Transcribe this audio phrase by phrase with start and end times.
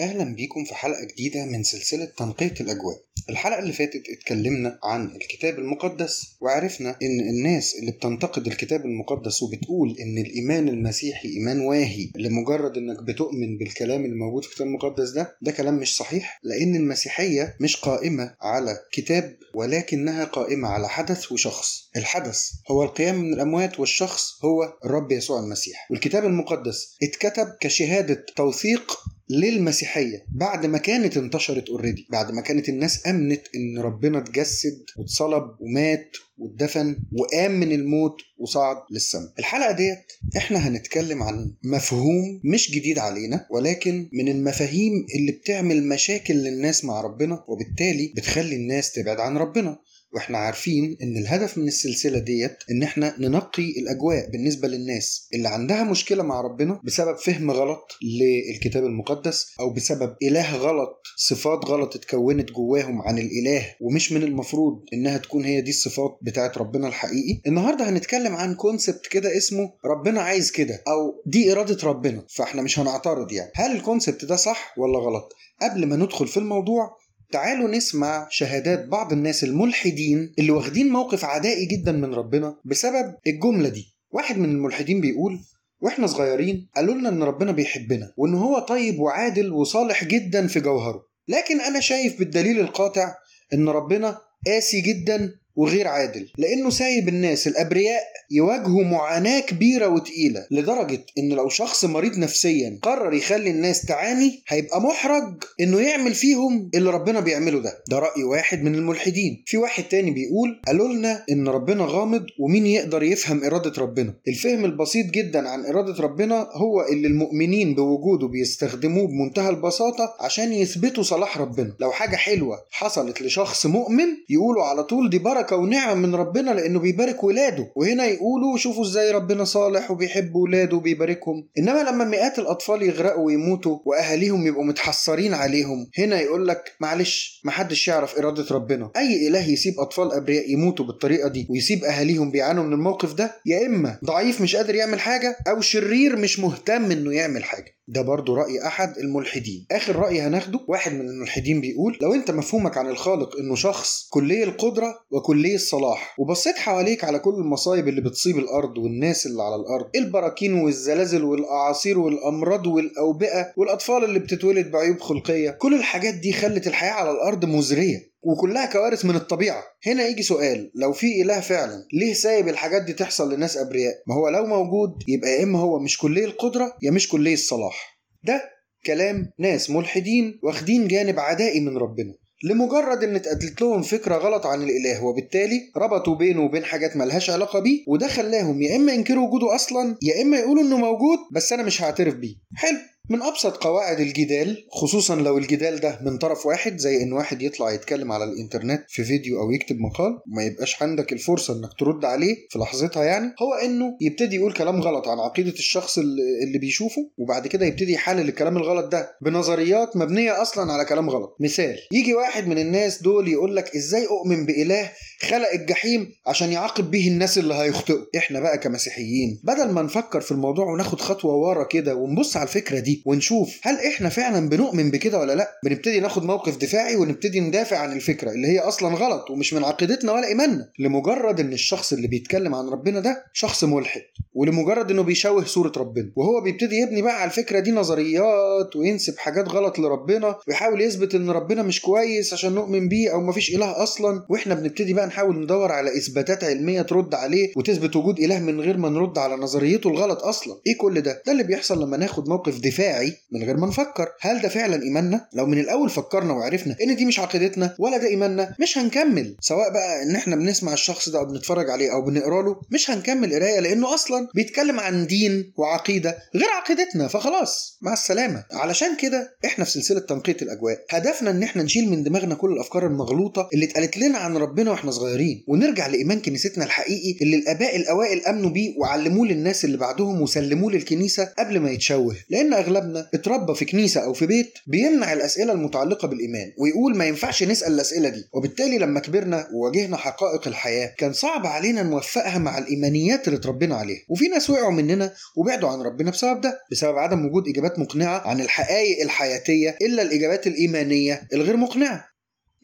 [0.00, 2.96] أهلا بيكم في حلقة جديدة من سلسلة تنقية الأجواء.
[3.30, 9.96] الحلقة اللي فاتت اتكلمنا عن الكتاب المقدس وعرفنا إن الناس اللي بتنتقد الكتاب المقدس وبتقول
[10.00, 15.36] إن الإيمان المسيحي إيمان واهي لمجرد إنك بتؤمن بالكلام اللي موجود في الكتاب المقدس ده
[15.42, 21.90] ده كلام مش صحيح لأن المسيحية مش قائمة على كتاب ولكنها قائمة على حدث وشخص.
[21.96, 25.86] الحدث هو القيام من الأموات والشخص هو الرب يسوع المسيح.
[25.90, 28.98] والكتاب المقدس اتكتب كشهادة توثيق
[29.30, 30.24] للمسيحية.
[30.34, 36.16] بعد ما كانت انتشرت already بعد ما كانت الناس آمنت إن ربنا اتجسد واتصلب ومات
[36.38, 39.32] واتدفن وقام من الموت وصعد للسماء.
[39.38, 46.34] الحلقة ديت إحنا هنتكلم عن مفهوم مش جديد علينا ولكن من المفاهيم اللي بتعمل مشاكل
[46.34, 49.78] للناس مع ربنا وبالتالي بتخلي الناس تبعد عن ربنا.
[50.14, 55.84] وإحنا عارفين إن الهدف من السلسلة ديت إن إحنا ننقي الأجواء بالنسبة للناس اللي عندها
[55.84, 62.50] مشكلة مع ربنا بسبب فهم غلط للكتاب المقدس أو بسبب إله غلط صفات غلط اتكونت
[62.52, 67.40] جواهم عن الإله ومش من المفروض إنها تكون هي دي الصفات بتاعت ربنا الحقيقي.
[67.46, 72.78] النهاردة هنتكلم عن concept كده اسمه ربنا عايز كده أو دي إرادة ربنا فإحنا مش
[72.78, 73.50] هنعترض يعني.
[73.54, 75.32] هل الكونسبت ده صح ولا غلط؟
[75.62, 76.96] قبل ما ندخل في الموضوع
[77.32, 83.68] تعالوا نسمع شهادات بعض الناس الملحدين اللي واخدين موقف عدائي جدا من ربنا بسبب الجملة
[83.68, 83.84] دي.
[84.10, 85.38] واحد من الملحدين بيقول
[85.80, 91.02] وإحنا صغيرين قالوا لنا إن ربنا بيحبنا وإن هو طيب وعادل وصالح جدا في جوهره.
[91.28, 93.14] لكن أنا شايف بالدليل القاطع
[93.54, 101.00] إن ربنا قاسي جدا وغير عادل لأنه سايب الناس الأبرياء يواجهوا معاناة كبيرة وتقيلة لدرجة
[101.18, 106.90] إن لو شخص مريض نفسيا قرر يخلي الناس تعاني هيبقى محرج إنه يعمل فيهم اللي
[106.90, 107.82] ربنا بيعمله ده.
[107.88, 109.42] ده رأي واحد من الملحدين.
[109.46, 114.14] في واحد تاني بيقول قالوا لنا إن ربنا غامض ومين يقدر يفهم إرادة ربنا.
[114.28, 121.02] الفهم البسيط جدا عن إرادة ربنا هو اللي المؤمنين بوجوده بيستخدموه بمنتهى البساطة عشان يثبتوا
[121.02, 121.72] صلاح ربنا.
[121.80, 126.78] لو حاجة حلوة حصلت لشخص مؤمن يقولوا على طول دي بركة ونعم من ربنا لأنه
[126.80, 127.72] بيبارك ولاده.
[127.76, 131.48] وهنا يقولوا شوفوا إزاي ربنا صالح وبيحب ولاده وبيباركهم.
[131.58, 137.88] إنما لما مئات الأطفال يغرقوا ويموتوا وأهاليهم يبقوا متحسرين عليهم هنا يقول لك معلش محدش
[137.88, 138.90] يعرف إرادة ربنا.
[138.96, 143.66] أي إله يسيب أطفال أبرياء يموتوا بالطريقة دي ويسيب أهاليهم بيعانوا من الموقف ده؟ يا
[143.66, 147.77] إما ضعيف مش قادر يعمل حاجة أو شرير مش مهتم إنه يعمل حاجة.
[147.90, 149.66] ده برضو رأي أحد الملحدين.
[149.72, 154.44] آخر رأي هناخده واحد من الملحدين بيقول لو أنت مفهومك عن الخالق إنه شخص كلي
[154.44, 159.86] القدرة وكلي الصلاح وبصيت حواليك على كل المصايب اللي بتصيب الأرض والناس اللي على الأرض
[159.96, 166.92] البراكين والزلازل والأعاصير والأمراض والأوبئة والأطفال اللي بتتولد بعيوب خلقية؟ كل الحاجات دي خلت الحياة
[166.92, 168.17] على الأرض مزرية.
[168.22, 169.62] وكلها كوارث من الطبيعة.
[169.86, 174.14] هنا يجي سؤال لو في إله فعلا ليه سايب الحاجات دي تحصل لناس أبرياء؟ ما
[174.14, 177.98] هو لو موجود يبقى يا إما هو مش كلية القدرة يا مش كلية الصلاح.
[178.24, 178.50] ده
[178.86, 182.14] كلام ناس ملحدين واخدين جانب عدائي من ربنا.
[182.44, 187.58] لمجرد إن اتقالت لهم فكرة غلط عن الإله وبالتالي ربطوا بينه وبين حاجات ملهاش علاقة
[187.60, 191.62] بيه وده خلاهم يا إما ينكروا وجوده أصلا يا إما يقولوا إنه موجود بس أنا
[191.62, 192.34] مش هعترف بيه.
[192.56, 192.78] حلو.
[193.10, 197.72] من أبسط قواعد الجدال خصوصا لو الجدال ده من طرف واحد زي إن واحد يطلع
[197.72, 202.36] يتكلم على الإنترنت في فيديو أو يكتب مقال وما يبقاش عندك الفرصة إنك ترد عليه
[202.50, 203.34] في لحظتها يعني.
[203.42, 208.28] هو إنه يبتدي يقول كلام غلط عن عقيدة الشخص اللي بيشوفه وبعد كده يبتدي يحلل
[208.28, 211.36] الكلام الغلط ده بنظريات مبنية أصلا على كلام غلط.
[211.40, 214.90] مثال يجي واحد من الناس دول يقول لك إزاي أؤمن بإله
[215.22, 218.04] خلق الجحيم عشان يعاقب به الناس اللي هيخطئوا.
[218.16, 222.78] إحنا بقى كمسيحيين بدل ما نفكر في الموضوع وناخد خطوة ورا كده ونبص على الفكرة
[222.78, 227.76] دي ونشوف هل إحنا فعلا بنؤمن بكده ولا لأ بنبتدي ناخد موقف دفاعي ونبتدي ندافع
[227.78, 232.08] عن الفكرة اللي هي أصلا غلط ومش من عقيدتنا ولا إيماننا لمجرد إن الشخص اللي
[232.08, 234.02] بيتكلم عن ربنا ده شخص ملحد
[234.34, 239.48] ولمجرد إنه بيشوه صورة ربنا وهو بيبتدي يبني بقى على الفكرة دي نظريات وينسب حاجات
[239.48, 244.26] غلط لربنا ويحاول يثبت إن ربنا مش كويس عشان نؤمن بيه أو مفيش إله أصلا
[244.30, 248.76] وإحنا بنبتدي بقى نحاول ندور على إثباتات علمية ترد عليه وتثبت وجود إله من غير
[248.76, 250.54] ما نرد على نظريته الغلط أصلا.
[250.66, 254.08] إيه كل ده؟ ده اللي بيحصل لما ناخد موقف دفاعي من غير ما نفكر.
[254.20, 258.06] هل ده فعلا إيماننا؟ لو من الأول فكرنا وعرفنا إن دي مش عقيدتنا ولا ده
[258.08, 259.36] إيماننا مش هنكمل.
[259.40, 263.34] سواء بقى إن إحنا بنسمع الشخص ده أو بنتفرج عليه أو بنقرأ له مش هنكمل
[263.34, 267.08] قراية لأنه أصلا بيتكلم عن دين وعقيدة غير عقيدتنا.
[267.08, 268.44] فخلاص مع السلامة.
[268.52, 272.86] علشان كده إحنا في سلسلة تنقية الأجواء هدفنا إن إحنا نشيل من دماغنا كل الأفكار
[272.86, 275.44] المغلوطة اللي اتقالت لنا عن ربنا وإحنا صغيرين.
[275.48, 281.24] ونرجع لإيمان كنيستنا الحقيقي اللي الآباء الأوائل آمنوا بيه وعلموه للناس اللي بعدهم وسلموه للكنيسة
[281.38, 282.16] قبل ما يتشوه.
[282.30, 287.04] لأن اغلب أغلبنا اتربى في كنيسة أو في بيت بيمنع الأسئلة المتعلقة بالإيمان ويقول ما
[287.06, 288.24] ينفعش نسأل الأسئلة دي.
[288.32, 294.00] وبالتالي لما كبرنا وواجهنا حقائق الحياة كان صعب علينا نوفقها مع الإيمانيات اللي اتربينا عليها.
[294.08, 298.40] وفي ناس وقعوا مننا وبعدوا عن ربنا بسبب ده بسبب عدم وجود إجابات مقنعة عن
[298.40, 302.04] الحقائق الحياتية إلا الإجابات الإيمانية الغير مقنعة.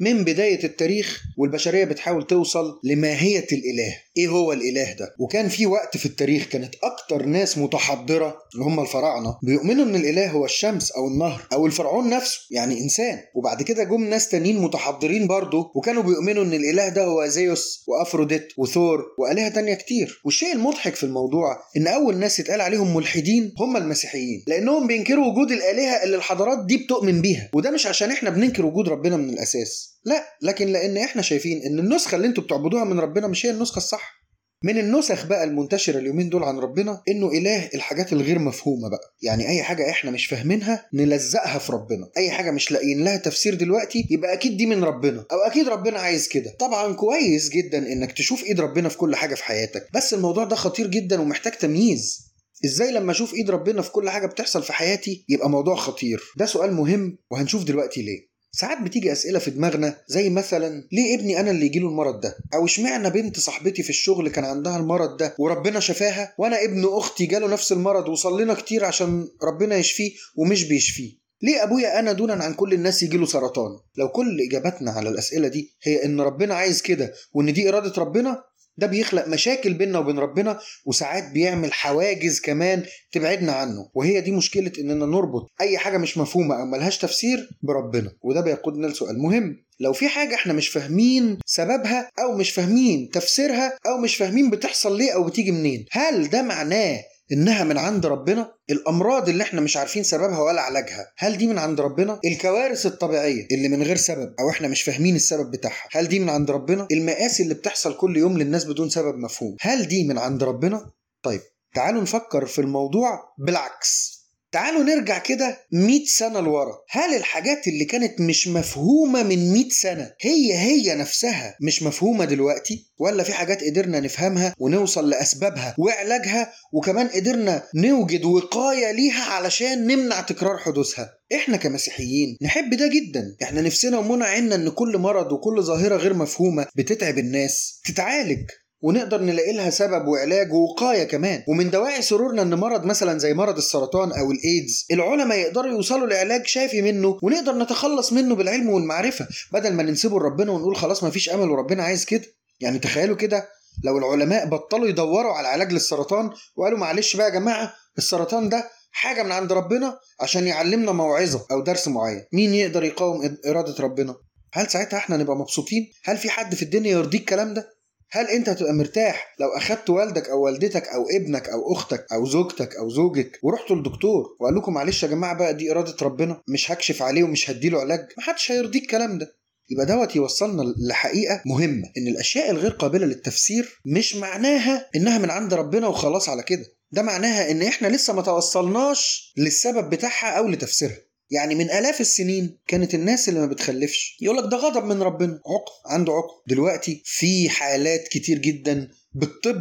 [0.00, 3.96] من بداية التاريخ والبشرية بتحاول توصل لماهية الإله.
[4.17, 8.81] إيه هو الإله ده؟ وكان في وقت في التاريخ كانت أكتر ناس متحضرة اللي هم
[8.81, 9.38] الفراعنة.
[9.43, 13.19] بيؤمنوا إن الإله هو الشمس أو النهر أو الفرعون نفسه يعني إنسان.
[13.35, 18.49] وبعد كده جم ناس تانيين متحضرين برضه وكانوا بيؤمنوا إن الإله ده هو زيوس وأفروديت
[18.58, 20.20] وثور وآلهة تانية كتير.
[20.25, 25.50] والشيء المضحك في الموضوع إن أول ناس اتقال عليهم ملحدين هم المسيحيين لأنهم بينكروا وجود
[25.52, 27.50] الآلهة اللي الحضارات دي بتؤمن بيها.
[27.55, 29.83] وده مش عشان إحنا بننكر وجود ربنا من الأساس.
[30.04, 33.76] لا لكن لأن إحنا شايفين إن النسخة اللي أنتوا بتعبدوها من ربنا مش هي النسخة
[33.76, 34.25] الصح.
[34.64, 39.14] من النسخ بقى المنتشرة اليومين دول عن ربنا إنه إله الحاجات الغير مفهومة بقى.
[39.22, 42.10] يعني أي حاجة إحنا مش فاهمينها نلزقها في ربنا.
[42.16, 45.25] أي حاجة مش لاقيين لها تفسير دلوقتي يبقى أكيد دي من ربنا.
[45.32, 46.50] أو أكيد ربنا عايز كده.
[46.58, 49.86] طبعا كويس جدا إنك تشوف إيد ربنا في كل حاجة في حياتك.
[49.94, 52.34] بس الموضوع ده خطير جدا ومحتاج تمييز.
[52.64, 56.46] إزاي لما أشوف إيد ربنا في كل حاجة بتحصل في حياتي يبقى موضوع خطير؟ ده
[56.46, 58.33] سؤال مهم وهنشوف دلوقتي ليه.
[58.56, 62.64] ساعات بتيجي أسئلة في دماغنا زي مثلا ليه ابني أنا اللي يجيله المرض ده؟ أو
[62.64, 67.48] اشمعنى بنت صاحبتي في الشغل كان عندها المرض ده وربنا شفاها وأنا ابن أختي جاله
[67.48, 72.72] نفس المرض وصلينا كتير عشان ربنا يشفيه ومش بيشفيه؟ ليه أبويا أنا دونا عن كل
[72.72, 77.52] الناس يجيله سرطان؟ لو كل إجاباتنا على الأسئلة دي هي إن ربنا عايز كده وإن
[77.52, 78.42] دي إرادة ربنا
[78.76, 83.90] ده بيخلق مشاكل بيننا وبين ربنا وساعات بيعمل حواجز كمان تبعدنا عنه.
[83.94, 88.12] وهي دي مشكلة إننا نربط أي حاجة مش مفهومة أو ملهاش تفسير بربنا.
[88.22, 89.64] وده بيقودنا لسؤال مهم.
[89.80, 94.98] لو في حاجة إحنا مش فاهمين سببها أو مش فاهمين تفسيرها أو مش فاهمين بتحصل
[94.98, 97.00] ليه أو بتيجي منين هل ده معناه
[97.32, 101.12] إنها من عند ربنا الأمراض اللي إحنا مش عارفين سببها ولا علاجها.
[101.16, 105.16] هل دي من عند ربنا؟ الكوارث الطبيعية اللي من غير سبب أو إحنا مش فاهمين
[105.16, 105.88] السبب بتاعها.
[105.92, 109.56] هل دي من عند ربنا؟ المآسي اللي بتحصل كل يوم للناس بدون سبب مفهوم.
[109.60, 110.90] هل دي من عند ربنا؟
[111.22, 111.40] طيب
[111.74, 114.13] تعالوا نفكر في الموضوع بالعكس.
[114.54, 116.78] تعالوا نرجع كده 100 سنة لورا.
[116.90, 122.90] هل الحاجات اللي كانت مش مفهومة من 100 سنة هي هي نفسها مش مفهومة دلوقتي؟
[122.98, 130.20] ولا في حاجات قدرنا نفهمها ونوصل لأسبابها وعلاجها وكمان قدرنا نوجد وقاية ليها علشان نمنع
[130.20, 133.36] تكرار حدوثها؟ إحنا كمسيحيين نحب ده جدا.
[133.42, 138.50] إحنا نفسنا ومنع عنا إن كل مرض وكل ظاهرة غير مفهومة بتتعب الناس تتعالج.
[138.84, 141.42] ونقدر نلاقي لها سبب وعلاج ووقاية كمان.
[141.48, 146.46] ومن دواعي سرورنا إن مرض مثلا زي مرض السرطان أو الإيدز العلماء يقدروا يوصلوا لعلاج
[146.46, 149.28] شافي منه ونقدر نتخلص منه بالعلم والمعرفة.
[149.52, 152.25] بدل ما ننسبه لربنا ونقول خلاص ما فيش أمل وربنا عايز كده.
[152.60, 153.48] يعني تخيلوا كده
[153.84, 159.22] لو العلماء بطلوا يدوروا على علاج للسرطان وقالوا معلش بقى يا جماعة السرطان ده حاجة
[159.22, 162.25] من عند ربنا عشان يعلمنا موعظة أو درس معين.
[162.32, 164.14] مين يقدر يقاوم إرادة ربنا؟
[164.52, 167.73] هل ساعتها إحنا نبقى مبسوطين؟ هل في حد في الدنيا يرضيك الكلام ده؟
[168.16, 172.76] هل انت هتبقى مرتاح لو أخدت والدك أو والدتك أو ابنك أو أختك أو زوجتك
[172.76, 177.02] أو زوجك ورحتوا للدكتور وقال لكم معلش يا جماعة بقى دي إرادة ربنا مش هكشف
[177.02, 179.37] عليه ومش هديله علاج محدش هيرضيك الكلام ده.
[179.70, 185.55] يبقى دوت يوصلنا لحقيقة مهمة إن الأشياء الغير قابلة للتفسير مش معناها إنها من عند
[185.55, 186.64] ربنا وخلاص على كده.
[186.93, 190.96] ده معناها إن إحنا لسه ما توصلناش للسبب بتاعها أو لتفسيرها.
[191.34, 194.16] يعني من آلاف السنين كانت الناس اللي ما بتخلفش.
[194.20, 195.32] يقول لك ده غضب من ربنا.
[195.32, 199.60] عقم عنده عقم دلوقتي في حالات كتير جدا بالطب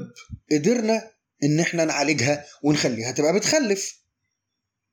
[0.51, 1.11] قدرنا
[1.43, 3.99] إن إحنا نعالجها ونخليها تبقى بتخلف.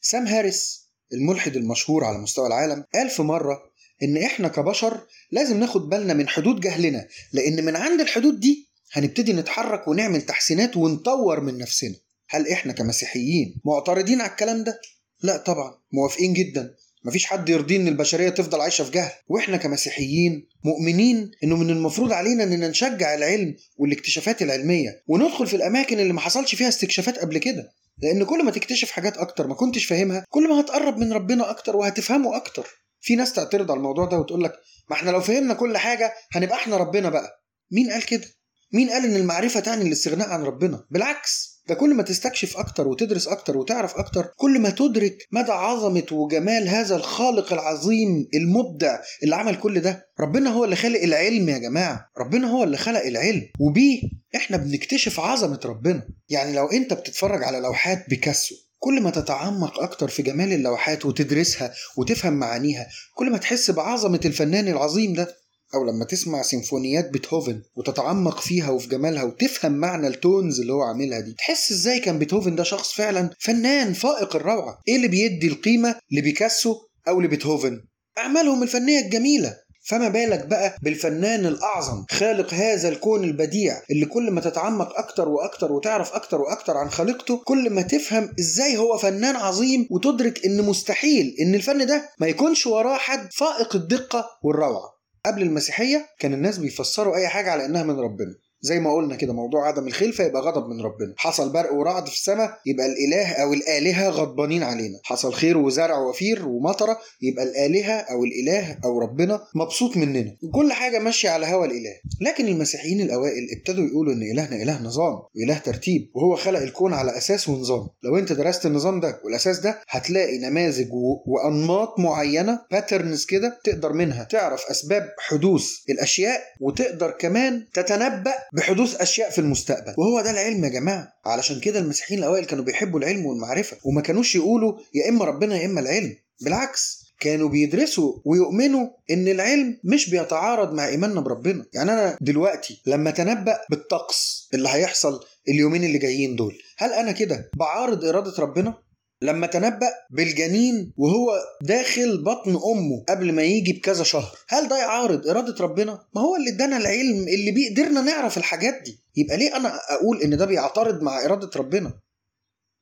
[0.01, 0.81] سام هاريس
[1.13, 3.63] الملحد المشهور على مستوى العالم قال في مرة
[4.03, 9.33] إن إحنا كبشر لازم ناخد بالنا من حدود جهلنا لأن من عند الحدود دي هنبتدي
[9.33, 11.95] نتحرك ونعمل تحسينات ونطور من نفسنا.
[12.29, 14.81] هل إحنا كمسيحيين معترضين على الكلام ده؟
[15.23, 16.75] لا طبعا موافقين جدا.
[17.05, 19.13] مفيش حد يرضي إن البشرية تفضل عايشة في جهل.
[19.29, 26.01] وإحنا كمسيحيين مؤمنين إنه من المفروض علينا إننا نشجع العلم والاكتشافات العلمية وندخل في الأماكن
[26.01, 27.73] اللي ما حصلش فيها استكشافات قبل كده.
[28.03, 31.77] لأن كل ما تكتشف حاجات أكتر ما كنتش فاهمها كل ما هتقرب من ربنا أكتر
[31.77, 32.67] وهتفهمه أكتر.
[33.01, 34.53] في ناس تعترض على الموضوع ده وتقول لك
[34.91, 37.45] ما إحنا لو فهمنا كل حاجة هنبقى إحنا ربنا بقى.
[37.71, 38.25] مين قال كده؟
[38.73, 41.60] مين قال إن المعرفة تعني الاستغناء عن ربنا؟ بالعكس.
[41.71, 46.69] ده كل ما تستكشف أكتر وتدرس أكتر وتعرف أكتر كل ما تدرك مدى عظمة وجمال
[46.69, 50.07] هذا الخالق العظيم المبدع اللي عمل كل ده.
[50.21, 52.11] ربنا هو اللي خلق العلم يا جماعة.
[52.19, 53.43] ربنا هو اللي خلق العلم.
[53.61, 54.03] وبيه
[54.37, 56.09] إحنا بنكتشف عظمة ربنا.
[56.29, 61.73] يعني لو أنت بتتفرج على لوحات بيكاسو كل ما تتعمق أكتر في جمال اللوحات وتدرسها
[61.97, 65.40] وتفهم معانيها كل ما تحس بعظمة الفنان العظيم ده.
[65.75, 71.21] أو لما تسمع سيمفونيات بيتهوفن وتتعمق فيها وفي جمالها وتفهم معنى التونز اللي هو عاملها
[71.21, 75.95] دي تحس إزاي كان بيتهوفن ده شخص فعلا فنان فائق الروعة؟ إيه اللي بيدي القيمة
[76.13, 76.77] لبيكاسو
[77.09, 77.81] أو لبيتهوفن
[78.19, 79.57] أعمالهم الفنية الجميلة.
[79.87, 85.73] فما بالك بقى بالفنان الأعظم خالق هذا الكون البديع اللي كل ما تتعمق أكتر وأكتر
[85.73, 91.37] وتعرف أكتر وأكتر عن خالقته كل ما تفهم إزاي هو فنان عظيم وتدرك إن مستحيل
[91.41, 95.00] إن الفن ده ما يكونش وراه حد فائق الدقة والروعة.
[95.27, 98.35] قبل المسيحية كان الناس بيفسروا أي حاجة على إنها من ربنا.
[98.63, 101.15] زي ما قلنا كده موضوع عدم الخلفة يبقى غضب من ربنا.
[101.17, 104.99] حصل برق ورعد في السماء يبقى الإله أو الآلهة غضبانين علينا.
[105.05, 110.37] حصل خير وزرع وفير ومطرة يبقى الآلهة أو الإله أو ربنا مبسوط مننا.
[110.55, 111.95] كل حاجة ماشية على هوى الإله.
[112.21, 117.17] لكن المسيحيين الأوائل ابتدوا يقولوا إن إلهنا إله نظام وإله ترتيب وهو خلق الكون على
[117.19, 117.89] أساس ونظام.
[118.03, 120.89] لو أنت درست النظام ده والأساس ده هتلاقي نماذج
[121.27, 129.31] وأنماط معينة باترنز كده تقدر منها تعرف أسباب حدوث الأشياء وتقدر كمان تتنبأ بحدوث أشياء
[129.31, 129.95] في المستقبل.
[129.99, 131.13] وهو ده العلم يا جماعة.
[131.25, 135.67] علشان كده المسيحيين الأوائل كانوا بيحبوا العلم والمعرفة وما كانوش يقولوا يا إما ربنا يا
[135.67, 136.17] إما العلم.
[136.41, 141.65] بالعكس كانوا بيدرسوا ويؤمنوا إن العلم مش بيتعارض مع إيماننا بربنا.
[141.75, 147.51] يعني أنا دلوقتي لما أتنبأ بالطقس اللي هيحصل اليومين اللي جايين دول هل أنا كده
[147.57, 148.75] بعارض إرادة ربنا؟
[149.23, 155.29] لما تنبأ بالجنين وهو داخل بطن أمه قبل ما يجي بكذا شهر هل ده يعارض
[155.29, 159.57] إرادة ربنا؟ ما هو اللي ادانا العلم اللي بيه قدرنا نعرف الحاجات دي يبقى ليه
[159.57, 162.01] أنا أقول إن ده بيعترض مع إرادة ربنا؟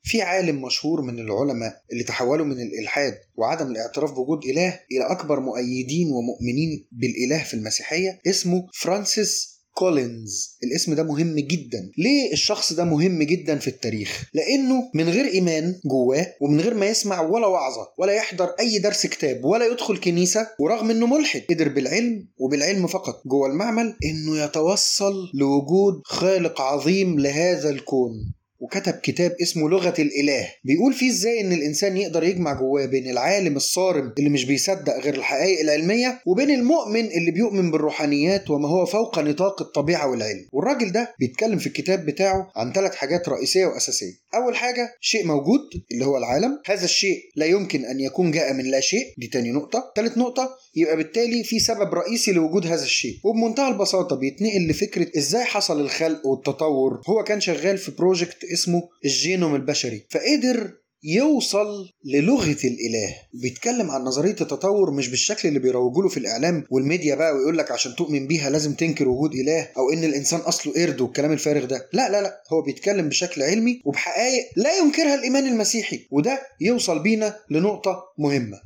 [0.02, 5.40] في عالم مشهور من العلماء اللي تحولوا من الإلحاد وعدم الاعتراف بوجود إله إلى أكبر
[5.40, 11.91] مؤيدين ومؤمنين بالإله في المسيحية اسمه فرانسيس كولينز الاسم ده مهم جدا.
[11.99, 16.87] ليه الشخص ده مهم جدا في التاريخ؟ لأنه من غير إيمان جواه ومن غير ما
[16.87, 21.69] يسمع ولا وعظة ولا يحضر أي درس كتاب ولا يدخل كنيسة ورغم إنه ملحد قدر
[21.69, 28.35] بالعلم وبالعلم فقط جوه المعمل إنه يتوصل لوجود خالق عظيم لهذا الكون.
[28.69, 30.49] وكتب كتاب اسمه لغة الإله.
[30.65, 35.15] بيقول فيه إزاي إن الإنسان يقدر يجمع جواه بين العالم الصارم اللي مش بيصدق غير
[35.15, 40.47] الحقائق العلمية وبين المؤمن اللي بيؤمن بالروحانيات وما هو فوق نطاق الطبيعة والعلم.
[40.53, 44.13] والراجل ده بيتكلم في الكتاب بتاعه عن ثلاث حاجات رئيسية وأساسية.
[44.35, 45.61] أول حاجة شيء موجود
[45.93, 46.59] اللي هو العالم.
[46.67, 49.15] هذا الشيء لا يمكن أن يكون جاء من لا شيء.
[49.19, 49.93] دي تاني نقطة.
[49.97, 53.15] ثالث نقطة يبقى بالتالي في سبب رئيسي لوجود هذا الشيء.
[53.25, 57.01] وبمنتهى البساطة بيتنقل لفكرة إزاي حصل الخلق والتطور.
[57.09, 60.73] هو كان شغال في project اسمه الجينوم البشري فقدر
[61.05, 61.67] يوصل
[62.05, 63.17] للغة الإله.
[63.43, 67.71] بيتكلم عن نظرية التطور مش بالشكل اللي بيروجوا له في الإعلام والميديا بقى ويقول لك
[67.71, 71.88] عشان تؤمن بيها لازم تنكر وجود إله أو إن الإنسان أصله قرد والكلام الفارغ ده.
[71.93, 77.37] لا لا لا هو بيتكلم بشكل علمي وبحقائق لا ينكرها الإيمان المسيحي وده يوصل بينا
[77.50, 78.57] لنقطة مهمة.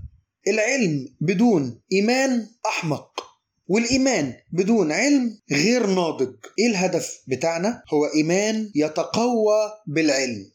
[0.49, 3.32] العلم بدون إيمان أحمق.
[3.73, 10.51] والإيمان بدون علم غير ناضج إيه الهدف بتاعنا؟ هو إيمان يتقوى بالعلم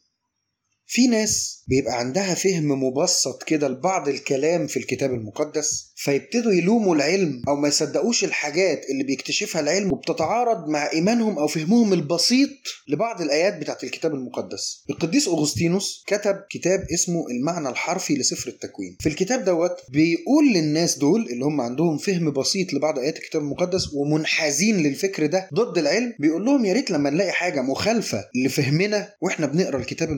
[0.90, 7.42] في ناس بيبقى عندها فهم مبسط كده لبعض الكلام في الكتاب المقدس فيبتدوا يلوموا العلم
[7.48, 12.48] أو ما يصدقوش الحاجات اللي بيكتشفها العلم وبتتعارض مع إيمانهم أو فهمهم البسيط
[12.88, 14.84] لبعض الآيات بتاعت الكتاب المقدس.
[14.90, 18.96] القديس أغسطينوس كتب كتاب اسمه المعنى الحرفي لسفر التكوين.
[19.00, 23.82] في الكتاب دوت بيقول للناس دول اللي هم عندهم فهم بسيط لبعض آيات الكتاب المقدس
[23.94, 29.46] ومنحازين للفكر ده ضد العلم بيقول لهم يا ريت لما نلاقي حاجة مخالفة لفهمنا وإحنا
[29.46, 30.10] بنقرأ الكتاب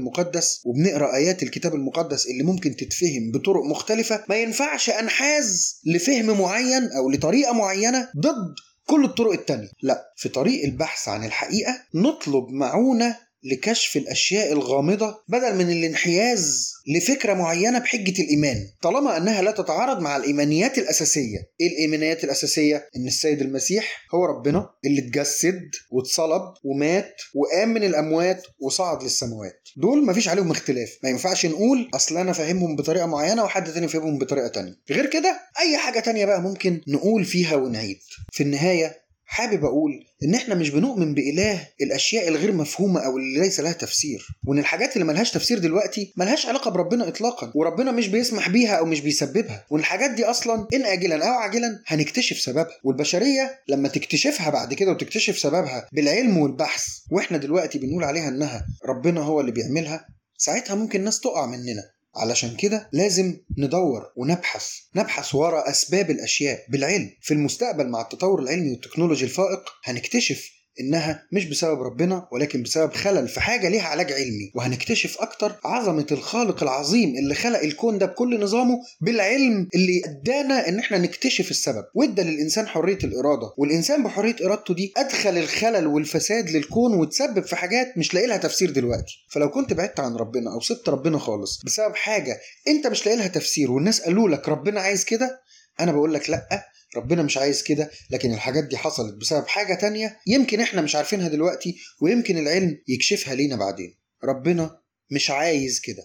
[0.65, 7.11] وبنقرأ آيات الكتاب المقدس اللي ممكن تتفهم بطرق مختلفة ما ينفعش أنحاز لفهم معين أو
[7.11, 8.55] لطريقة معينة ضد
[8.87, 9.69] كل الطرق التانية.
[9.83, 17.35] لا في طريق البحث عن الحقيقة نطلب معونة لكشف الأشياء الغامضة بدل من الانحياز لفكرة
[17.35, 18.57] معينة بحجة الإيمان.
[18.83, 24.71] طالما أنها لا تتعارض مع الإيمانيات الأساسية إيه الإيمانيات الأساسية؟ إن السيد المسيح هو ربنا
[24.87, 29.69] اللي اتجسد واتصلب ومات وقام من الأموات وصعد للسماوات.
[29.77, 30.99] دول مفيش عليهم اختلاف.
[31.03, 34.75] ما ينفعش نقول أصل أنا فاهمهم بطريقة معينة وحد تاني فاهمهم بطريقة تانية.
[34.91, 37.99] غير كده أي حاجة تانية بقى ممكن نقول فيها ونعيد.
[38.33, 43.61] في النهاية حابب أقول إن إحنا مش بنؤمن بإله الأشياء الغير مفهومة أو اللي ليس
[43.61, 44.27] لها تفسير.
[44.47, 48.85] وإن الحاجات اللي ملهاش تفسير دلوقتي ملهاش علاقة بربنا اطلاقا وربنا مش بيسمح بيها أو
[48.85, 49.67] مش بيسببها.
[49.71, 52.69] وإن الحاجات دي أصلا إن اجلا أو عاجلا هنكتشف سببها.
[52.85, 59.21] والبشرية لما تكتشفها بعد كده وتكتشف سببها بالعلم والبحث وإحنا دلوقتي بنقول عليها إنها ربنا
[59.21, 60.07] هو اللي بيعملها
[60.39, 61.83] ساعتها ممكن ناس تقع مننا.
[62.15, 66.65] علشان كده لازم ندور ونبحث نبحث وراء أسباب الأشياء.
[66.69, 70.51] بالعلم في المستقبل مع التطور العلمي والتكنولوجي الفائق هنكتشف
[70.81, 74.53] إنها مش بسبب ربنا ولكن بسبب خلل في حاجة ليها علاج علمي.
[74.55, 80.79] وهنكتشف أكتر عظمة الخالق العظيم اللي خلق الكون ده بكل نظامه بالعلم اللي أدانا إن
[80.79, 81.85] إحنا نكتشف السبب.
[81.95, 83.53] وادى للإنسان حرية الإرادة.
[83.59, 88.71] والإنسان بحرية إرادته دي أدخل الخلل والفساد للكون وتسبب في حاجات مش لاقي لها تفسير
[88.71, 89.25] دلوقتي.
[89.31, 93.27] فلو كنت بعدت عن ربنا أو سبت ربنا خالص بسبب حاجة أنت مش لاقي لها
[93.29, 95.41] تفسير والناس قالوا لك ربنا عايز كده
[95.81, 96.70] أنا بقول لك لأ.
[96.97, 101.29] ربنا مش عايز كده لكن الحاجات دي حصلت بسبب حاجة تانية يمكن إحنا مش عارفينها
[101.29, 103.99] دلوقتي ويمكن العلم يكشفها لينا بعدين.
[104.25, 104.81] ربنا
[105.11, 105.99] مش عايز كده.